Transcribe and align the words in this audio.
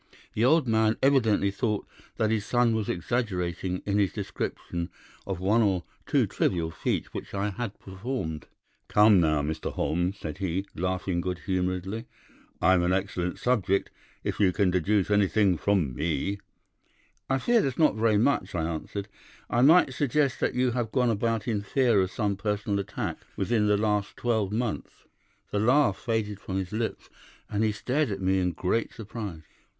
The 0.33 0.43
old 0.43 0.67
man 0.67 0.97
evidently 1.03 1.51
thought 1.51 1.85
that 2.17 2.31
his 2.31 2.43
son 2.43 2.73
was 2.73 2.89
exaggerating 2.89 3.83
in 3.85 3.99
his 3.99 4.11
description 4.11 4.89
of 5.27 5.39
one 5.39 5.61
or 5.61 5.83
two 6.07 6.25
trivial 6.25 6.71
feats 6.71 7.13
which 7.13 7.35
I 7.35 7.51
had 7.51 7.79
performed. 7.79 8.47
"'Come, 8.87 9.19
now, 9.19 9.43
Mr. 9.43 9.71
Holmes,' 9.71 10.17
said 10.17 10.39
he, 10.39 10.65
laughing 10.73 11.21
good 11.21 11.41
humoredly. 11.45 12.07
'I'm 12.63 12.81
an 12.81 12.91
excellent 12.93 13.37
subject, 13.37 13.91
if 14.23 14.39
you 14.39 14.51
can 14.51 14.71
deduce 14.71 15.11
anything 15.11 15.55
from 15.55 15.93
me.' 15.93 16.39
"'I 17.29 17.37
fear 17.37 17.59
there 17.61 17.67
is 17.69 17.77
not 17.77 17.93
very 17.93 18.17
much,' 18.17 18.55
I 18.55 18.63
answered; 18.63 19.07
'I 19.51 19.61
might 19.61 19.93
suggest 19.93 20.39
that 20.39 20.55
you 20.55 20.71
have 20.71 20.91
gone 20.91 21.11
about 21.11 21.47
in 21.47 21.61
fear 21.61 22.01
of 22.01 22.09
some 22.09 22.35
personal 22.37 22.79
attack 22.79 23.17
within 23.37 23.67
the 23.67 23.77
last 23.77 24.17
twelve 24.17 24.51
months.' 24.51 25.05
"The 25.51 25.59
laugh 25.59 25.97
faded 25.99 26.39
from 26.39 26.57
his 26.57 26.71
lips, 26.71 27.07
and 27.51 27.63
he 27.63 27.71
stared 27.71 28.09
at 28.09 28.19
me 28.19 28.39
in 28.39 28.53
great 28.53 28.91
surprise. 28.95 29.43